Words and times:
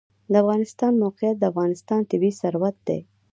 د 0.31 0.33
افغانستان 0.43 0.91
موقعیت 1.03 1.37
د 1.39 1.43
افغانستان 1.51 2.01
طبعي 2.09 2.31
ثروت 2.41 2.75
دی. 2.87 2.99